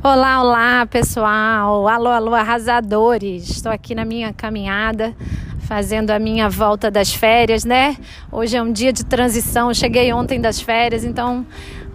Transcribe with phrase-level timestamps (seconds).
[0.00, 1.86] Olá, olá, pessoal.
[1.86, 3.48] Alô, alô, arrasadores.
[3.48, 5.14] Estou aqui na minha caminhada,
[5.60, 7.96] fazendo a minha volta das férias, né?
[8.30, 9.72] Hoje é um dia de transição.
[9.74, 11.46] Cheguei ontem das férias, então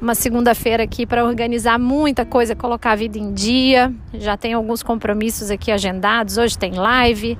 [0.01, 3.93] uma segunda-feira aqui para organizar muita coisa, colocar a vida em dia.
[4.13, 6.37] Já tem alguns compromissos aqui agendados.
[6.37, 7.37] Hoje tem live,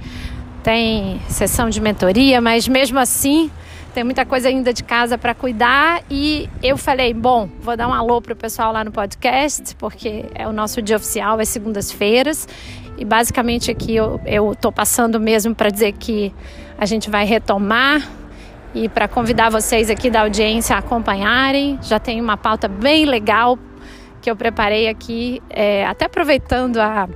[0.64, 3.50] tem sessão de mentoria, mas mesmo assim
[3.98, 7.94] tem muita coisa ainda de casa para cuidar e eu falei, bom, vou dar um
[7.94, 12.48] alô pro pessoal lá no podcast, porque é o nosso dia oficial, é segundas-feiras.
[12.96, 16.32] E basicamente aqui eu, eu tô passando mesmo para dizer que
[16.78, 18.08] a gente vai retomar
[18.72, 21.80] e para convidar vocês aqui da audiência a acompanharem.
[21.82, 23.58] Já tem uma pauta bem legal
[24.22, 27.10] que eu preparei aqui, é, até aproveitando a,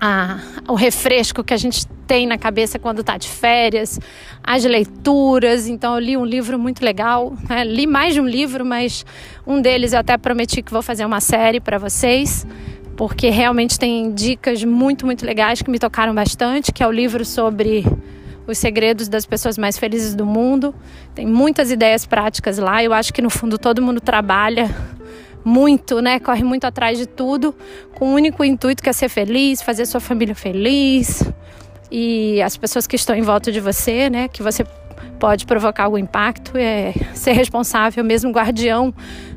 [0.00, 4.00] a, o refresco que a gente tem na cabeça quando está de férias,
[4.42, 5.68] as leituras.
[5.68, 7.62] Então, eu li um livro muito legal, né?
[7.62, 9.04] li mais de um livro, mas
[9.46, 12.46] um deles eu até prometi que vou fazer uma série para vocês,
[12.96, 17.24] porque realmente tem dicas muito, muito legais que me tocaram bastante, que é o livro
[17.24, 17.84] sobre
[18.46, 20.74] os segredos das pessoas mais felizes do mundo.
[21.14, 22.82] Tem muitas ideias práticas lá.
[22.82, 24.68] Eu acho que no fundo todo mundo trabalha
[25.44, 26.18] muito, né?
[26.20, 27.54] Corre muito atrás de tudo,
[27.94, 31.24] com o único intuito que é ser feliz, fazer sua família feliz,
[31.90, 34.64] e as pessoas que estão em volta de você, né, que você
[35.18, 38.94] pode provocar algum impacto, é ser responsável, mesmo guardião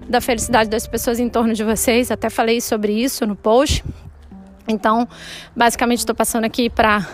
[0.08, 2.12] da felicidade das pessoas em torno de vocês.
[2.12, 3.84] Até falei sobre isso no post.
[4.68, 5.08] Então,
[5.56, 7.06] basicamente, estou passando aqui para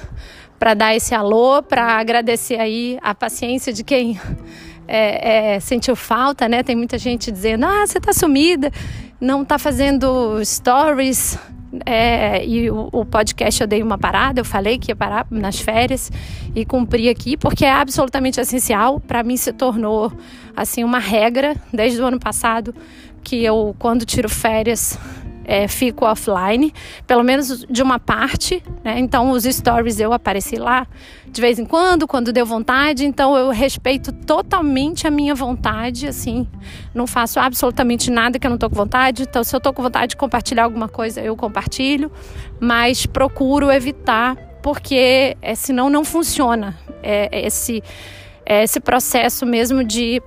[0.59, 4.19] para dar esse alô, para agradecer aí a paciência de quem
[4.91, 6.63] é, é, sentiu falta, né?
[6.63, 8.71] Tem muita gente dizendo: ah, você está sumida,
[9.21, 11.37] não está fazendo stories,
[11.85, 15.59] é, e o, o, podcast eu dei uma parada, eu falei que ia parar nas
[15.59, 16.11] férias
[16.55, 18.99] e cumpri aqui, porque é absolutamente essencial.
[18.99, 20.11] Para mim se tornou
[20.55, 22.73] assim uma regra desde o ano passado
[23.23, 24.97] que eu, quando tiro férias,
[25.45, 26.73] é, fico offline,
[27.07, 28.99] pelo menos de uma parte, né?
[28.99, 30.87] Então os stories eu apareci lá
[31.27, 36.47] de vez em quando, quando deu vontade, então eu respeito totalmente a minha vontade, assim,
[36.93, 39.23] não faço absolutamente nada que eu não tô com vontade.
[39.23, 42.11] Então se eu tô com vontade de compartilhar alguma coisa, eu compartilho,
[42.59, 46.77] mas procuro evitar porque é, senão não funciona.
[47.01, 47.81] É, esse
[48.45, 50.21] é esse processo mesmo de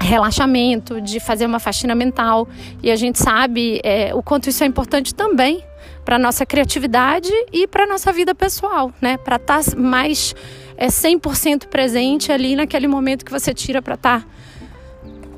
[0.00, 2.48] relaxamento, de fazer uma faxina mental.
[2.82, 5.64] E a gente sabe é, o quanto isso é importante também
[6.04, 9.16] para nossa criatividade e para nossa vida pessoal, né?
[9.18, 10.34] Para estar tá mais
[10.76, 14.26] é, 100% presente ali naquele momento que você tira para estar tá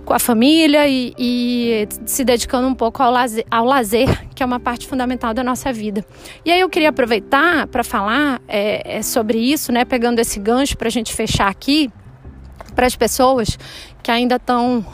[0.05, 4.47] com a família e, e, se dedicando um pouco ao lazer, ao lazer, que é
[4.47, 6.05] uma parte fundamental da nossa vida.
[6.45, 9.84] E aí eu queria aproveitar para falar é, é, sobre isso, né?
[9.84, 11.91] Pegando esse gancho para a gente fechar aqui
[12.72, 13.59] para as pessoas
[14.03, 14.84] que ainda estão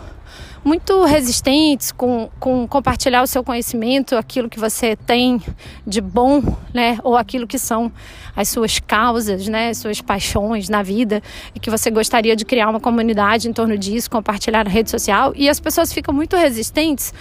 [0.65, 5.41] muito resistentes com, com compartilhar o seu conhecimento, aquilo que você tem
[5.87, 6.43] de bom,
[6.75, 6.99] né?
[7.03, 7.91] Ou aquilo que são
[8.37, 9.71] as suas causas, né?
[9.71, 11.23] As suas paixões na vida
[11.55, 15.33] e que você gostaria de criar uma comunidade em torno disso, compartilhar na rede social.
[15.35, 17.15] E as pessoas ficam muito resistentes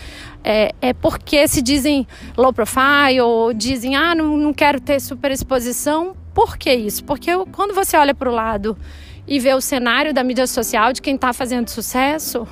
[0.44, 5.32] é, é porque se dizem low profile ou dizem, ah, não, não quero ter super
[5.32, 6.16] exposição.
[6.34, 7.04] Por que isso?
[7.04, 8.78] Porque quando você olha para o lado
[9.28, 12.48] e vê o cenário da mídia social de quem está fazendo sucesso,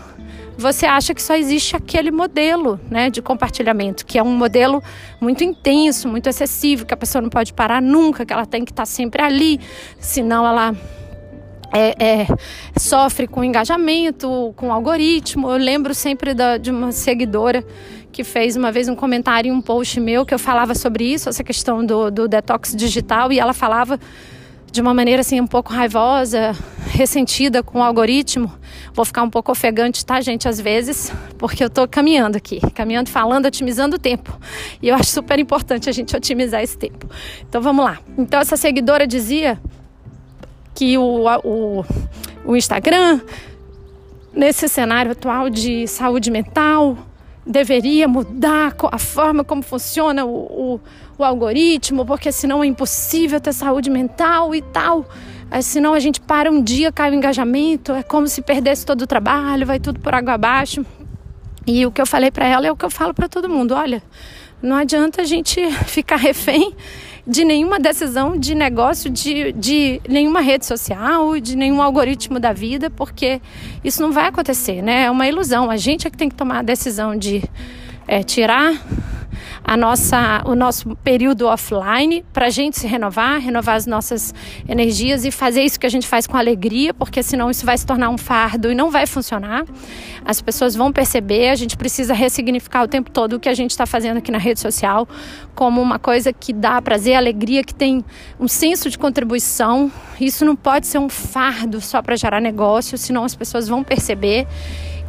[0.57, 4.81] você acha que só existe aquele modelo né, de compartilhamento, que é um modelo
[5.19, 8.71] muito intenso, muito excessivo, que a pessoa não pode parar nunca, que ela tem que
[8.71, 9.59] estar tá sempre ali,
[9.99, 10.73] senão ela
[11.73, 12.27] é, é,
[12.77, 15.49] sofre com engajamento, com algoritmo.
[15.49, 17.63] Eu lembro sempre da, de uma seguidora
[18.13, 21.27] que fez uma vez um comentário em um post meu que eu falava sobre isso,
[21.27, 23.99] essa questão do, do detox digital, e ela falava
[24.75, 26.53] de uma maneira assim um pouco raivosa,
[26.91, 28.51] ressentida com o algoritmo.
[28.93, 33.09] Vou ficar um pouco ofegante, tá, gente, às vezes, porque eu tô caminhando aqui, caminhando,
[33.09, 34.37] falando, otimizando o tempo.
[34.81, 37.09] E eu acho super importante a gente otimizar esse tempo.
[37.47, 37.99] Então vamos lá.
[38.17, 39.57] Então essa seguidora dizia
[40.73, 41.85] que o, o,
[42.43, 43.21] o Instagram,
[44.33, 46.97] nesse cenário atual de saúde mental,
[47.45, 50.79] deveria mudar a forma como funciona o, o,
[51.17, 55.05] o, algoritmo, porque senão é impossível ter saúde mental e tal.
[55.52, 59.03] É, senão a gente para um dia, cai o engajamento, é como se perdesse todo
[59.03, 60.84] o trabalho, vai tudo por água abaixo.
[61.67, 63.73] E o que eu falei para ela é o que eu falo para todo mundo:
[63.75, 64.02] olha,
[64.61, 66.75] não adianta a gente ficar refém
[67.27, 72.89] de nenhuma decisão de negócio, de, de nenhuma rede social, de nenhum algoritmo da vida,
[72.89, 73.41] porque
[73.83, 75.05] isso não vai acontecer, né?
[75.05, 75.72] É uma ilusão.
[75.72, 77.43] A gente é que tem que tomar a decisão de
[78.07, 78.73] é, tirar
[79.66, 84.34] a nossa, o nosso período offline para a gente se renovar, renovar as nossas
[84.69, 87.84] energias e fazer isso que a gente faz com alegria, porque senão isso vai se
[87.84, 89.66] tornar um fardo e não vai funcionar.
[90.23, 93.72] As pessoas vão perceber, a gente precisa ressignificar o tempo todo o que a gente
[93.72, 95.07] está fazendo aqui na rede social
[95.55, 98.05] como uma coisa que dá prazer, alegria, que tem
[98.40, 99.91] um senso de contribuição.
[100.19, 104.46] Isso não pode ser um fardo só para gerar negócio, senão as pessoas vão perceber.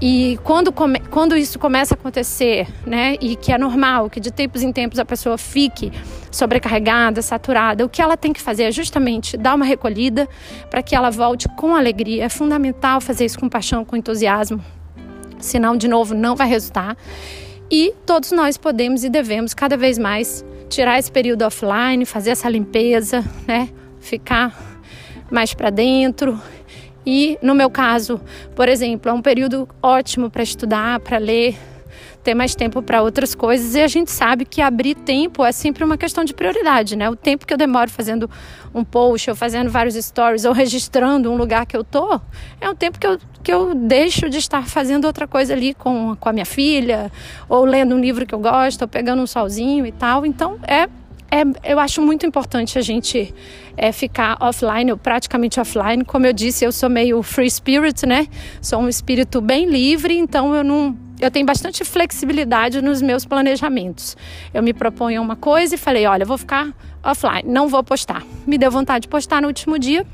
[0.00, 4.30] E quando, come, quando isso começa a acontecer, né, e que é normal, que de
[4.30, 5.90] tempos em tempos a pessoa fique
[6.30, 10.28] sobrecarregada, saturada, o que ela tem que fazer é justamente dar uma recolhida
[10.68, 12.24] para que ela volte com alegria.
[12.24, 14.62] É fundamental fazer isso com paixão, com entusiasmo,
[15.38, 16.94] senão, de novo, não vai resultar.
[17.70, 22.50] E todos nós podemos e devemos cada vez mais tirar esse período offline, fazer essa
[22.50, 24.54] limpeza, né, ficar
[25.30, 26.38] mais para dentro
[27.06, 28.20] e no meu caso,
[28.56, 31.56] por exemplo, é um período ótimo para estudar, para ler,
[32.24, 33.76] ter mais tempo para outras coisas.
[33.76, 37.08] E a gente sabe que abrir tempo é sempre uma questão de prioridade, né?
[37.08, 38.28] O tempo que eu demoro fazendo
[38.74, 42.20] um post, ou fazendo vários stories, ou registrando um lugar que eu tô,
[42.60, 46.16] é um tempo que eu, que eu deixo de estar fazendo outra coisa ali com,
[46.16, 47.12] com a minha filha,
[47.48, 50.26] ou lendo um livro que eu gosto, ou pegando um solzinho e tal.
[50.26, 50.88] Então, é
[51.30, 53.34] é, eu acho muito importante a gente
[53.76, 56.04] é, ficar offline, ou praticamente offline.
[56.04, 58.26] Como eu disse, eu sou meio free spirit, né?
[58.60, 60.96] Sou um espírito bem livre, então eu não.
[61.20, 64.16] Eu tenho bastante flexibilidade nos meus planejamentos.
[64.52, 68.22] Eu me proponho uma coisa e falei: olha, vou ficar offline, não vou postar.
[68.46, 70.06] Me deu vontade de postar no último dia,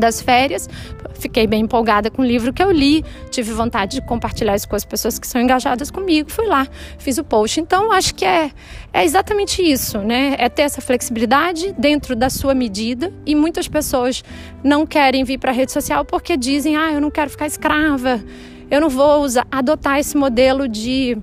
[0.00, 0.68] das férias.
[1.14, 4.76] Fiquei bem empolgada com o livro que eu li, tive vontade de compartilhar isso com
[4.76, 6.30] as pessoas que são engajadas comigo.
[6.30, 6.66] Fui lá,
[6.98, 7.60] fiz o post.
[7.60, 8.50] Então, acho que é,
[8.92, 10.34] é exatamente isso, né?
[10.38, 13.12] É ter essa flexibilidade dentro da sua medida.
[13.24, 14.22] E muitas pessoas
[14.62, 18.22] não querem vir para a rede social porque dizem: ah, eu não quero ficar escrava,
[18.70, 21.16] eu não vou usar, adotar esse modelo de,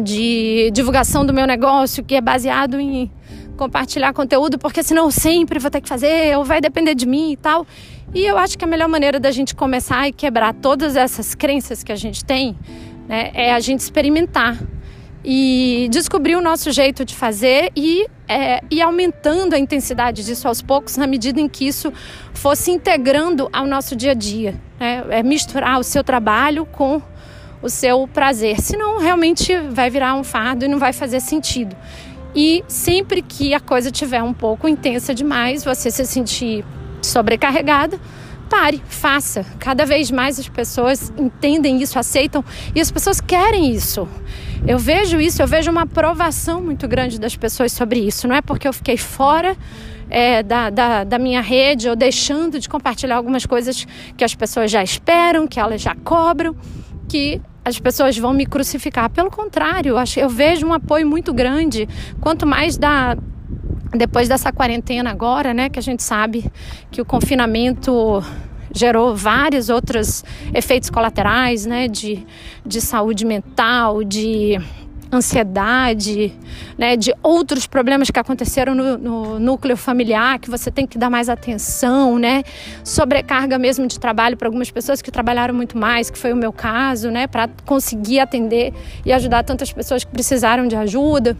[0.00, 3.10] de divulgação do meu negócio que é baseado em
[3.56, 7.32] compartilhar conteúdo, porque senão eu sempre vou ter que fazer, ou vai depender de mim
[7.32, 7.66] e tal.
[8.14, 11.82] E eu acho que a melhor maneira da gente começar e quebrar todas essas crenças
[11.82, 12.56] que a gente tem
[13.08, 14.58] né, é a gente experimentar
[15.24, 20.60] e descobrir o nosso jeito de fazer e, é, e aumentando a intensidade disso aos
[20.60, 21.92] poucos na medida em que isso
[22.34, 24.60] fosse integrando ao nosso dia a dia.
[24.80, 25.04] Né?
[25.10, 27.00] É misturar o seu trabalho com
[27.62, 31.76] o seu prazer, senão realmente vai virar um fardo e não vai fazer sentido.
[32.34, 36.64] E sempre que a coisa tiver um pouco intensa demais, você se sentir
[37.02, 38.00] sobrecarregada,
[38.48, 39.44] pare, faça.
[39.58, 42.44] Cada vez mais as pessoas entendem isso, aceitam
[42.74, 44.08] e as pessoas querem isso.
[44.66, 48.28] Eu vejo isso, eu vejo uma aprovação muito grande das pessoas sobre isso.
[48.28, 49.56] Não é porque eu fiquei fora
[50.08, 53.86] é, da, da, da, minha rede ou deixando de compartilhar algumas coisas
[54.16, 56.54] que as pessoas já esperam, que elas já cobram,
[57.08, 59.08] que as pessoas vão me crucificar.
[59.10, 61.88] Pelo contrário, eu vejo um apoio muito grande.
[62.20, 63.16] Quanto mais da
[63.94, 66.50] depois dessa quarentena agora, né, que a gente sabe
[66.90, 68.24] que o confinamento
[68.74, 70.24] gerou vários outros
[70.54, 72.26] efeitos colaterais, né, de,
[72.64, 74.58] de saúde mental, de
[75.12, 76.32] ansiedade,
[76.78, 81.10] né, de outros problemas que aconteceram no, no, núcleo familiar, que você tem que dar
[81.10, 82.42] mais atenção, né,
[82.82, 86.52] sobrecarga mesmo de trabalho para algumas pessoas que trabalharam muito mais, que foi o meu
[86.52, 88.72] caso, né, para conseguir atender
[89.04, 91.36] e ajudar tantas pessoas que precisaram de ajuda.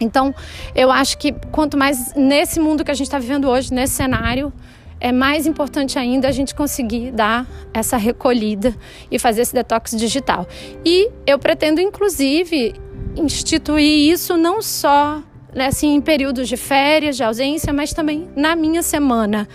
[0.00, 0.34] Então,
[0.74, 4.52] eu acho que quanto mais nesse mundo que a gente está vivendo hoje, nesse cenário,
[5.00, 8.74] é mais importante ainda a gente conseguir dar essa recolhida
[9.10, 10.46] e fazer esse detox digital.
[10.84, 12.74] E eu pretendo, inclusive,
[13.16, 15.22] instituir isso não só
[15.54, 19.48] né, assim, em períodos de férias, de ausência, mas também na minha semana.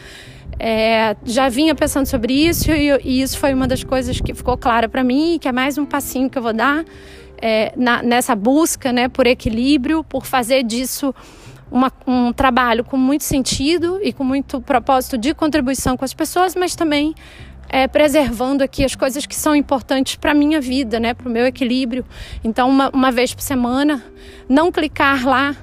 [0.57, 4.57] É, já vinha pensando sobre isso e, e, isso foi uma das coisas que ficou
[4.57, 6.85] clara para mim, que é mais um passinho que eu vou dar
[7.41, 11.13] é, na, nessa busca né, por equilíbrio, por fazer disso
[11.71, 16.55] uma, um trabalho com muito sentido e com muito propósito de contribuição com as pessoas,
[16.55, 17.15] mas também
[17.67, 21.31] é, preservando aqui as coisas que são importantes para a minha vida, né, para o
[21.31, 22.05] meu equilíbrio.
[22.43, 24.03] Então, uma, uma vez por semana,
[24.47, 25.55] não clicar lá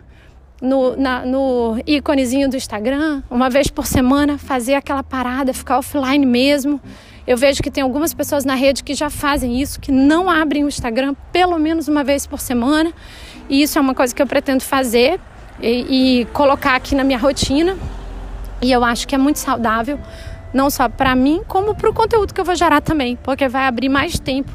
[0.61, 6.25] no, na, no íconezinho do Instagram, uma vez por semana, fazer aquela parada, ficar offline
[6.25, 6.81] mesmo.
[7.27, 10.65] Eu vejo que tem algumas pessoas na rede que já fazem isso, que não abrem
[10.65, 12.93] o Instagram pelo menos uma vez por semana.
[13.49, 15.21] E isso é uma coisa que eu pretendo fazer
[15.63, 17.77] e, e colocar aqui na minha rotina.
[18.61, 19.99] E eu acho que é muito saudável,
[20.53, 23.67] não só para mim, como para o conteúdo que eu vou gerar também, porque vai
[23.67, 24.53] abrir mais tempo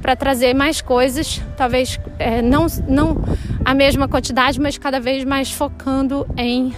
[0.00, 3.22] para trazer mais coisas, talvez é, não, não
[3.64, 6.74] a mesma quantidade, mas cada vez mais focando em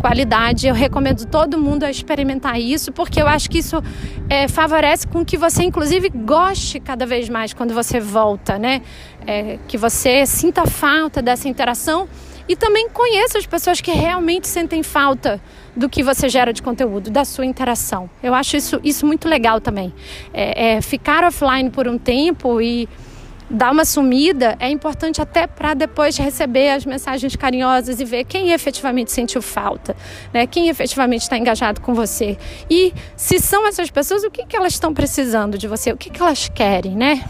[0.00, 0.66] qualidade.
[0.66, 3.80] Eu recomendo todo mundo a experimentar isso, porque eu acho que isso
[4.28, 8.82] é, favorece com que você, inclusive, goste cada vez mais quando você volta, né?
[9.24, 12.08] É, que você sinta falta dessa interação
[12.48, 15.40] e também conheça as pessoas que realmente sentem falta
[15.74, 18.08] do que você gera de conteúdo, da sua interação.
[18.22, 19.92] Eu acho isso, isso muito legal também.
[20.32, 22.88] É, é, ficar offline por um tempo e
[23.48, 28.50] dar uma sumida é importante até para depois receber as mensagens carinhosas e ver quem
[28.50, 29.96] efetivamente sentiu falta,
[30.32, 30.46] né?
[30.46, 32.38] quem efetivamente está engajado com você.
[32.70, 36.10] E se são essas pessoas, o que, que elas estão precisando de você, o que,
[36.10, 37.24] que elas querem, né?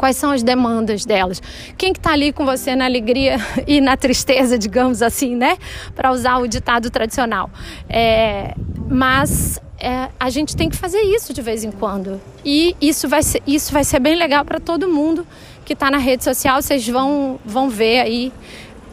[0.00, 1.42] Quais são as demandas delas?
[1.76, 3.36] Quem que está ali com você na alegria
[3.68, 5.58] e na tristeza, digamos assim, né?
[5.94, 7.50] Para usar o ditado tradicional.
[7.86, 8.54] É,
[8.88, 12.18] mas é, a gente tem que fazer isso de vez em quando.
[12.42, 15.26] E isso vai ser, isso vai ser bem legal para todo mundo
[15.66, 16.62] que está na rede social.
[16.62, 18.32] Vocês vão, vão ver aí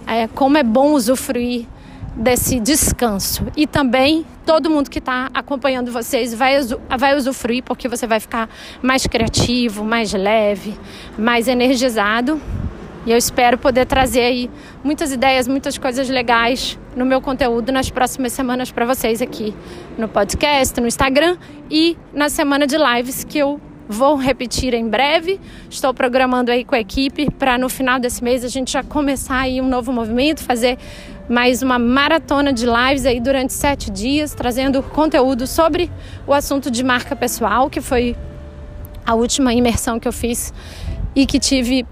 [0.05, 1.65] é, como é bom usufruir
[2.17, 3.45] desse descanso.
[3.55, 6.55] E também todo mundo que está acompanhando vocês vai,
[6.97, 8.49] vai usufruir, porque você vai ficar
[8.81, 10.73] mais criativo, mais leve,
[11.17, 12.41] mais energizado.
[13.05, 14.49] E eu espero poder trazer aí
[14.83, 19.55] muitas ideias, muitas coisas legais no meu conteúdo nas próximas semanas para vocês aqui
[19.97, 21.37] no podcast, no Instagram
[21.71, 25.39] e na semana de lives que eu vou repetir em breve.
[25.69, 29.39] Estou programando aí com a equipe para no final desse mês a gente já começar
[29.39, 30.77] aí um novo movimento, fazer
[31.29, 35.91] mais uma maratona de lives aí durante sete dias, trazendo conteúdo sobre
[36.25, 38.15] o assunto de marca pessoal, que foi
[39.05, 40.53] a última imersão que eu fiz
[41.15, 41.85] e que tive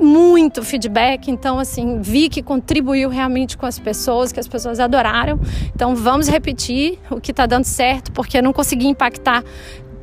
[0.00, 5.38] muito feedback, então assim, vi que contribuiu realmente com as pessoas, que as pessoas adoraram.
[5.74, 9.44] Então vamos repetir o que está dando certo, porque eu não consegui impactar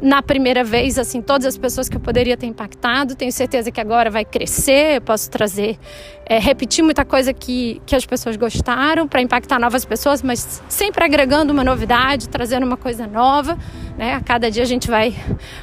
[0.01, 3.15] na primeira vez, assim, todas as pessoas que eu poderia ter impactado.
[3.15, 5.77] Tenho certeza que agora vai crescer, posso trazer,
[6.25, 11.03] é, repetir muita coisa que, que as pessoas gostaram para impactar novas pessoas, mas sempre
[11.03, 13.57] agregando uma novidade, trazendo uma coisa nova.
[13.97, 14.13] Né?
[14.13, 15.15] A cada dia a gente vai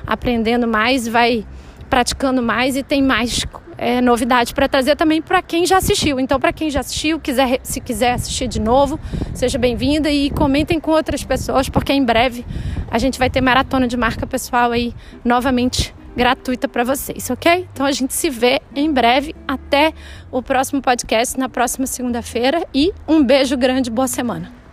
[0.07, 1.47] aprendendo mais, vai
[1.85, 3.45] praticando mais e tem mais
[3.76, 6.19] é, novidade para trazer também para quem já assistiu.
[6.19, 8.99] Então, para quem já assistiu, quiser, se quiser assistir de novo,
[9.35, 12.45] seja bem-vinda e comentem com outras pessoas, porque em breve
[12.91, 17.69] a gente vai ter maratona de marca pessoal aí novamente gratuita para vocês, ok?
[17.73, 19.35] Então a gente se vê em breve.
[19.47, 19.93] Até
[20.31, 24.63] o próximo podcast na próxima segunda-feira e um beijo grande, boa semana.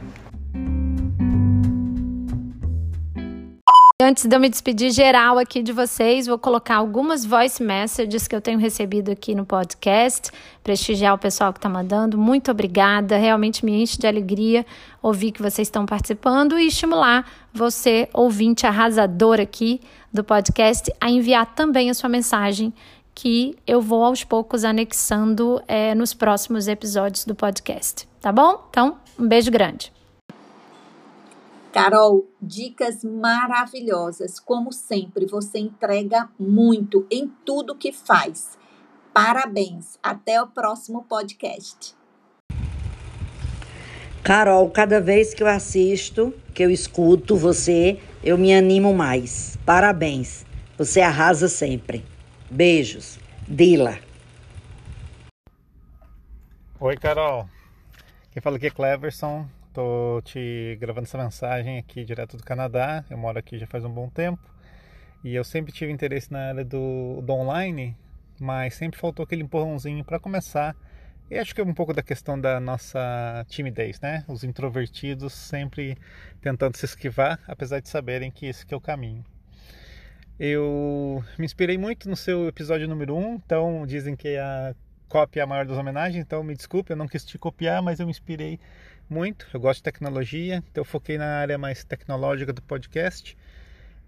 [4.01, 8.35] Antes de eu me despedir geral aqui de vocês, vou colocar algumas voice messages que
[8.35, 10.31] eu tenho recebido aqui no podcast,
[10.63, 12.17] prestigiar o pessoal que está mandando.
[12.17, 14.65] Muito obrigada, realmente me enche de alegria
[15.03, 19.79] ouvir que vocês estão participando e estimular você, ouvinte arrasador aqui
[20.11, 22.73] do podcast, a enviar também a sua mensagem
[23.13, 28.07] que eu vou aos poucos anexando é, nos próximos episódios do podcast.
[28.19, 28.65] Tá bom?
[28.67, 29.93] Então, um beijo grande.
[31.71, 34.41] Carol, dicas maravilhosas.
[34.41, 38.57] Como sempre, você entrega muito em tudo que faz.
[39.13, 39.97] Parabéns.
[40.03, 41.95] Até o próximo podcast.
[44.21, 49.57] Carol, cada vez que eu assisto, que eu escuto você, eu me animo mais.
[49.65, 50.45] Parabéns.
[50.77, 52.05] Você arrasa sempre.
[52.49, 53.17] Beijos.
[53.47, 53.97] Dila.
[56.81, 57.47] Oi, Carol.
[58.31, 59.47] Quem fala aqui é Cleverson.
[59.73, 63.05] Tô te gravando essa mensagem aqui direto do Canadá.
[63.09, 64.41] Eu moro aqui já faz um bom tempo.
[65.23, 67.95] E eu sempre tive interesse na área do, do online,
[68.37, 70.75] mas sempre faltou aquele empurrãozinho para começar.
[71.29, 74.25] E acho que é um pouco da questão da nossa timidez, né?
[74.27, 75.97] Os introvertidos sempre
[76.41, 79.23] tentando se esquivar, apesar de saberem que esse que é o caminho.
[80.37, 84.75] Eu me inspirei muito no seu episódio número 1, então dizem que a
[85.11, 88.11] cópia maior das homenagens, então me desculpe, eu não quis te copiar, mas eu me
[88.11, 88.57] inspirei
[89.09, 89.45] muito.
[89.53, 93.37] Eu gosto de tecnologia, então eu foquei na área mais tecnológica do podcast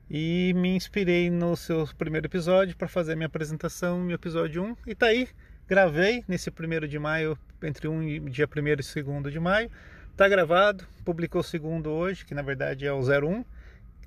[0.09, 4.77] e me inspirei no seu primeiro episódio para fazer minha apresentação, meu episódio 1.
[4.87, 5.27] E tá aí,
[5.67, 9.69] gravei nesse primeiro de maio, entre um dia 1 e 2 de maio.
[10.15, 13.43] Tá gravado, publicou o segundo hoje, que na verdade é o 01,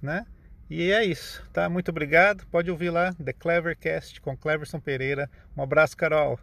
[0.00, 0.25] né?
[0.71, 1.69] E é isso, tá?
[1.69, 2.47] Muito obrigado.
[2.47, 5.29] Pode ouvir lá The Clevercast com Cleverson Pereira.
[5.55, 6.41] Um abraço, Carol.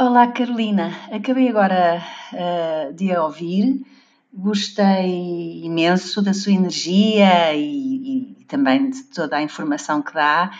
[0.00, 0.90] Olá, Carolina.
[1.12, 3.84] Acabei agora uh, de a ouvir.
[4.32, 10.50] Gostei imenso da sua energia e, e também de toda a informação que dá.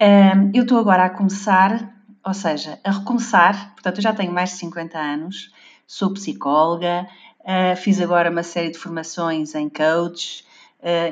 [0.00, 1.92] Uh, eu estou agora a começar,
[2.24, 3.74] ou seja, a recomeçar.
[3.74, 5.52] Portanto, eu já tenho mais de 50 anos,
[5.84, 7.06] sou psicóloga,
[7.40, 10.46] uh, fiz agora uma série de formações em coach,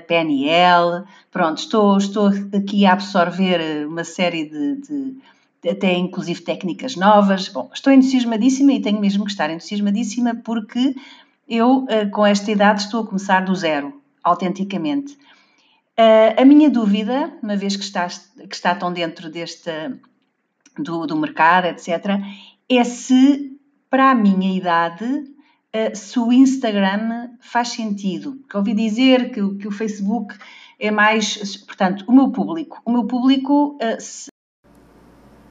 [0.07, 1.05] PNL.
[1.33, 5.19] Pronto, estou, estou aqui a absorver uma série de, de
[5.69, 7.49] até inclusive técnicas novas.
[7.49, 10.95] Bom, estou entusiasmadíssima e tenho mesmo que estar entusiasmadíssima porque
[11.49, 15.17] eu, eh, com esta idade, estou a começar do zero, autenticamente.
[15.97, 19.71] Eh, a minha dúvida, uma vez que está, que está tão dentro deste,
[20.79, 22.21] do, do mercado, etc.,
[22.69, 23.59] é se,
[23.91, 25.25] para a minha idade,
[25.73, 28.37] eh, se o Instagram faz sentido.
[28.37, 30.35] Porque ouvi dizer que, que o Facebook
[30.79, 31.57] é mais.
[31.59, 32.81] Portanto, o meu público.
[32.85, 33.79] O meu público.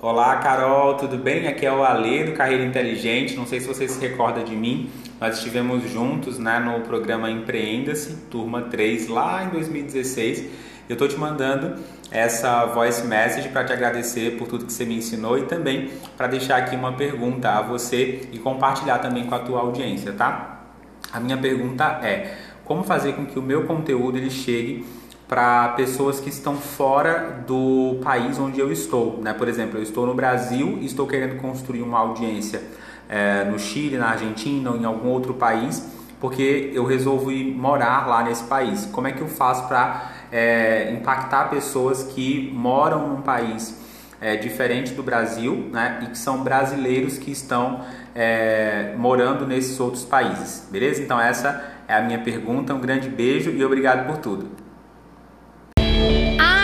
[0.03, 1.47] Olá, Carol, tudo bem?
[1.47, 3.37] Aqui é o Ale do Carreira Inteligente.
[3.37, 4.89] Não sei se você se recorda de mim.
[5.17, 10.43] Nós estivemos juntos né, no programa Empreenda-se, turma 3, lá em 2016.
[10.89, 11.81] Eu estou te mandando
[12.11, 16.27] essa voice message para te agradecer por tudo que você me ensinou e também para
[16.27, 20.65] deixar aqui uma pergunta a você e compartilhar também com a tua audiência, tá?
[21.13, 24.85] A minha pergunta é: como fazer com que o meu conteúdo ele chegue
[25.33, 29.33] para pessoas que estão fora do país onde eu estou, né?
[29.33, 32.61] Por exemplo, eu estou no Brasil e estou querendo construir uma audiência
[33.09, 38.07] é, no Chile, na Argentina ou em algum outro país, porque eu resolvo ir morar
[38.07, 38.85] lá nesse país.
[38.85, 43.75] Como é que eu faço para é, impactar pessoas que moram num país
[44.21, 47.81] é, diferente do Brasil né, e que são brasileiros que estão
[48.13, 50.67] é, morando nesses outros países?
[50.69, 51.01] Beleza?
[51.01, 52.71] Então, essa é a minha pergunta.
[52.71, 54.62] Um grande beijo e obrigado por tudo